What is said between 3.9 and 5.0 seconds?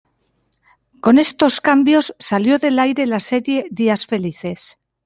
Felices".